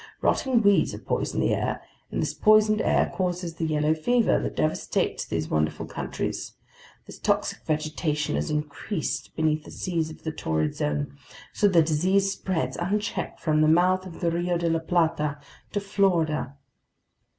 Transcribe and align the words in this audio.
Rotting 0.23 0.63
weeds 0.63 0.93
have 0.93 1.05
poisoned 1.05 1.43
the 1.43 1.53
air, 1.53 1.83
and 2.09 2.23
this 2.23 2.33
poisoned 2.33 2.81
air 2.81 3.11
causes 3.13 3.53
the 3.53 3.67
yellow 3.67 3.93
fever 3.93 4.39
that 4.39 4.55
devastates 4.55 5.25
these 5.25 5.47
wonderful 5.51 5.85
countries. 5.85 6.53
This 7.05 7.19
toxic 7.19 7.61
vegetation 7.67 8.33
has 8.33 8.49
increased 8.49 9.35
beneath 9.35 9.63
the 9.63 9.69
seas 9.69 10.09
of 10.09 10.23
the 10.23 10.31
Torrid 10.31 10.73
Zone, 10.73 11.15
so 11.53 11.67
the 11.67 11.83
disease 11.83 12.31
spreads 12.31 12.77
unchecked 12.77 13.39
from 13.41 13.61
the 13.61 13.67
mouth 13.67 14.07
of 14.07 14.21
the 14.21 14.31
Rio 14.31 14.57
de 14.57 14.71
la 14.71 14.79
Plata 14.79 15.37
to 15.71 15.79
Florida!" 15.79 16.55